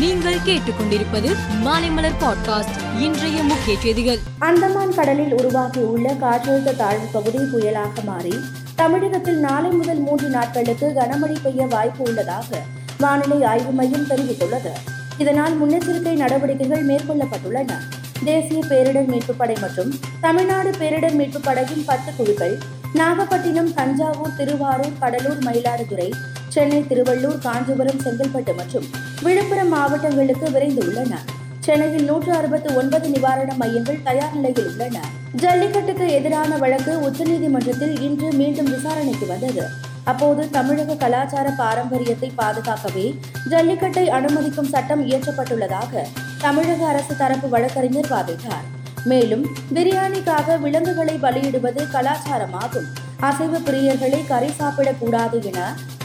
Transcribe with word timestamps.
நீங்கள் 0.00 0.38
கேட்டுக்கொண்டிருப்பது 0.38 1.36
மாலைமலர் 1.64 2.12
பாட்காஸ்ட் 2.20 3.00
இன்றைய 3.00 3.42
முக்கிய 3.42 3.78
செய்திகள். 3.78 4.18
அந்தமான் 4.38 4.94
கடலில் 4.94 5.32
உருவாகியுள்ள 5.32 6.12
காற்றழுத்த 6.12 6.76
தாழ்வு 6.76 7.06
பகுதி 7.12 7.38
புயலாக 7.38 8.04
மாறி 8.04 8.34
தமிழகத்தில் 8.74 9.38
நாளை 9.38 9.70
முதல் 9.70 9.98
மூன்று 9.98 10.28
நாட்களுக்கு 10.28 10.92
கனமழை 10.96 11.36
பெய்ய 11.42 11.66
வாய்ப்பு 11.66 12.04
உள்ளதாக 12.04 12.62
வானிலை 12.98 13.42
ஆய்வு 13.42 13.70
மையம் 13.70 14.06
தெரிவித்துள்ளது. 14.06 14.70
இதனால் 15.18 15.62
முன்னெச்சரிக்கை 15.62 16.16
நடவடிக்கைகள் 16.16 16.86
மேற்கொள்ளப்பட்டுள்ளன. 16.86 17.72
தேசிய 18.24 18.64
பேரிடர் 18.68 19.06
மீட்புப் 19.06 19.38
படை 19.38 19.56
மற்றும் 19.60 19.94
தமிழ்நாடு 20.20 20.70
பேரிடர் 20.70 21.14
மீட்புப் 21.14 21.44
படையின் 21.44 21.84
பத்து 21.86 22.12
குழுக்கள் 22.16 22.58
நாகப்பட்டினம் 22.94 23.74
தஞ்சாவூர் 23.74 24.36
திருவாரூர் 24.36 24.98
கடலூர் 25.00 25.38
மயிலாடுதுறை 25.38 26.12
சென்னை 26.54 26.78
திருவள்ளூர் 26.90 27.42
காஞ்சிபுரம் 27.44 28.00
செங்கல்பட்டு 28.04 28.52
மற்றும் 28.54 28.86
விழுப்புரம் 29.24 29.72
மாவட்டங்களுக்கு 29.74 30.46
விரைந்து 30.50 30.82
உள்ளன 30.86 31.14
சென்னையில் 31.66 32.04
நூற்று 32.04 32.32
அறுபத்து 32.32 32.68
ஒன்பது 32.80 33.06
நிவாரண 33.08 33.50
மையங்கள் 33.60 34.02
தயார் 34.02 34.34
நிலையில் 34.36 34.68
உள்ளன. 34.70 34.96
ஜல்லிக்கட்டுக்கு 35.42 36.06
எதிரான 36.08 36.56
வழக்கு 36.56 36.92
உச்சநீதிமன்றத்தில் 37.08 37.94
இன்று 38.06 38.28
மீண்டும் 38.32 38.70
விசாரணைக்கு 38.70 39.26
வந்தது. 39.26 39.64
அப்போது 40.04 40.42
தமிழக 40.50 40.94
கலாச்சார 40.94 41.48
பாரம்பரியத்தை 41.50 42.30
பாதுகாக்கவே 42.38 43.06
ஜல்லிக்கட்டை 43.52 44.04
அனுமதிக்கும் 44.18 44.72
சட்டம் 44.74 45.04
இயற்றப்பட்டுள்ளதாக 45.10 46.02
தமிழக 46.38 46.86
அரசு 46.86 47.16
தரப்பு 47.16 47.48
வழக்கறிஞர் 47.48 48.12
வாதிட்டார். 48.14 48.66
மேலும் 49.04 49.44
பிரியாணிக்காக 49.74 50.56
விலங்குகளை 50.58 51.14
பலியிடுவது 51.26 51.82
கலாச்சாரமாகும். 51.94 52.88
அசைவ 53.28 53.54
பிரியர்களை 53.66 54.18
கறி 54.28 54.50
சாப்பிடக்கூடாது 54.60 55.38
என 55.50 55.58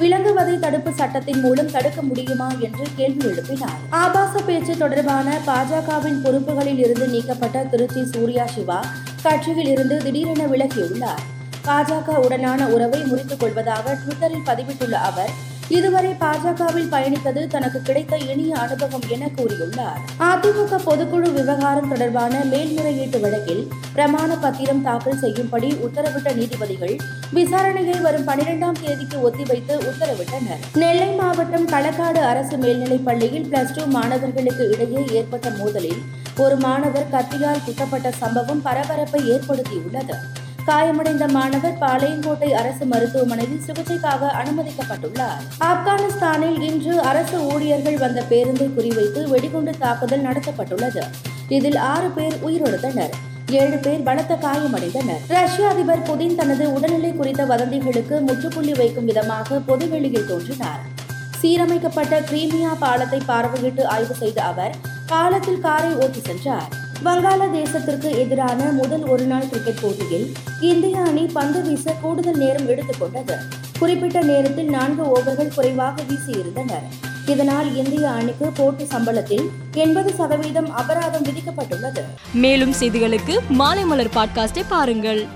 விலங்குவதை 0.00 0.54
தடுப்பு 0.58 0.90
சட்டத்தின் 0.92 1.40
மூலம் 1.40 1.70
தடுக்க 1.70 2.02
முடியுமா 2.02 2.48
என்று 2.60 2.84
கேள்வி 2.96 3.22
எழுப்பினார். 3.30 3.76
ஆபாச 3.90 4.40
பேச்சு 4.40 4.76
தொடர்பான 4.76 5.34
பாஜகவின் 5.46 6.18
பொறுப்புகளில் 6.24 6.78
இருந்து 6.78 7.08
நீக்கப்பட்ட 7.08 7.64
திருச்சி 7.64 8.04
சூர்யா 8.04 8.46
சிவா 8.46 8.80
கட்சியில் 9.22 9.70
இருந்து 9.74 9.98
திடீரென 10.02 10.44
விலகியுள்ளார். 10.44 11.22
பாஜக 11.66 12.18
உடனான 12.26 12.66
உறவை 12.66 13.00
முறித்துக் 13.00 13.40
கொள்வதாக 13.40 13.96
ட்விட்டரில் 14.02 14.46
பதிவிட்டுள்ள 14.46 14.92
அவர் 15.10 15.32
இதுவரை 15.68 16.10
பாஜகவில் 16.10 16.90
பயணித்தது 16.90 17.46
தனக்கு 17.46 17.82
கிடைத்த 17.82 18.16
இனிய 18.16 18.56
அனுபவம் 18.56 19.00
என 19.08 19.28
கூறியுள்ளார். 19.36 20.00
அதிமுக 20.18 20.78
பொதுக்குழு 20.86 21.32
விவகாரம் 21.32 21.88
தொடர்பான 21.88 22.44
மேல்முறையீட்டு 22.44 23.20
வழக்கில் 23.20 23.68
பிரமாண 23.94 24.36
பத்திரம் 24.40 24.82
தாக்கல் 24.82 25.18
செய்யும்படி 25.18 25.72
உத்தரவிட்ட 25.72 26.34
நீதிபதிகள் 26.34 26.96
விசாரணையை 27.34 28.00
வரும் 28.00 28.28
பனிரெண்டாம் 28.28 28.80
தேதிக்கு 28.86 29.30
ஒத்திவைத்து 29.30 29.76
உத்தரவிட்டனர். 29.90 30.62
நெல்லை 30.74 31.10
மாவட்டம் 31.14 31.68
களக்காடு 31.68 32.18
அரசு 32.18 32.56
மேல்நிலைப் 32.56 33.04
பள்ளியில் 33.04 33.44
பிளஸ் 33.44 33.74
டூ 33.74 33.84
மாணவர்களுக்கு 33.84 34.70
இடையே 34.70 35.04
ஏற்பட்ட 35.10 35.48
மோதலில் 35.48 36.02
ஒரு 36.38 36.56
மாணவர் 36.56 37.10
கத்தியால் 37.12 37.64
குத்தப்பட்ட 37.64 38.10
சம்பவம் 38.10 38.62
பரபரப்பை 38.62 39.30
ஏற்படுத்தியுள்ளது. 39.30 40.14
காயமடைந்த 40.66 41.28
மாணவர் 41.28 41.78
பாளையங்கோட்டை 41.80 42.50
அரசு 42.50 42.84
மருத்துவமனையில் 42.84 43.62
சிகிச்சைக்காக 43.66 44.28
அனுமதிக்கப்பட்டுள்ளார். 44.40 45.40
ஆப்கானிஸ்தானில் 45.60 46.60
இன்று 46.60 47.00
அரசு 47.00 47.42
ஊழியர்கள் 47.42 47.98
வந்த 47.98 48.22
பேருந்தை 48.30 48.68
குறிவைத்து 48.76 49.28
வெடிகுண்டு 49.28 49.74
தாக்குதல் 49.78 50.24
நடத்தப்பட்டுள்ளது. 50.24 51.02
இதில் 51.48 51.76
ஆறு 51.76 52.08
பேர் 52.08 52.36
உயிரிழந்தனர். 52.46 53.10
ஏழு 53.50 53.78
பேர் 53.78 54.02
பலத்த 54.02 54.38
காயமடைந்தனர். 54.42 55.22
ரஷ்ய 55.28 55.68
அதிபர் 55.68 56.02
புதின் 56.02 56.34
தனது 56.34 56.72
உடல்நிலை 56.72 57.12
குறித்த 57.12 57.44
வதந்திகளுக்கு 57.44 58.20
முற்றுப்புள்ளி 58.20 58.72
வைக்கும் 58.72 59.04
விதமாக 59.04 59.58
பொதுவெளியில் 59.58 60.26
தோன்றினார். 60.26 60.80
சீரமைக்கப்பட்ட 61.42 62.20
கிரீமியா 62.30 62.72
பாலத்தை 62.78 63.20
பார்வையிட்டு 63.26 63.84
ஆய்வு 63.84 64.14
செய்த 64.14 64.42
அவர் 64.42 64.74
பாலத்தில் 65.06 65.60
காரை 65.60 65.94
ஓட்டி 65.94 66.20
சென்றார். 66.20 66.81
வங்காளதேசத்திற்கு 67.04 68.16
எதிரான 68.16 68.64
முதல் 68.64 69.04
ஒருநாள் 69.04 69.48
கிரிக்கெட் 69.48 69.80
போட்டியில் 69.80 70.32
இந்திய 70.60 71.00
அணி 71.00 71.24
பந்து 71.32 71.62
வீச 71.62 71.94
கூடுதல் 72.00 72.36
நேரம் 72.36 72.68
எடுத்துக்கொண்டது 72.68 73.36
குறிப்பிட்ட 73.78 74.22
நேரத்தில் 74.22 74.68
நான்கு 74.68 75.02
ஓவர்கள் 75.02 75.54
குறைவாக 75.54 76.02
வீசியிருந்தனர். 76.02 76.86
இதனால் 77.26 77.76
இந்திய 77.76 78.10
அணிக்கு 78.10 78.46
போட்டி 78.54 78.84
சம்பளத்தில் 78.84 79.48
எண்பது 79.72 80.14
சதவீதம் 80.14 80.70
அபராதம் 80.72 81.22
விதிக்கப்பட்டுள்ளது. 81.22 82.02
மேலும் 82.32 82.72
செய்திகளுக்கு 82.80 83.38
மாலை 83.48 83.84
மலர் 83.84 84.14
பாட்காஸ்டை 84.14 84.64
பாருங்கள். 84.68 85.26